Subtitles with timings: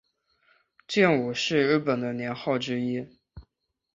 [0.87, 3.05] 建武是日本的年号之一。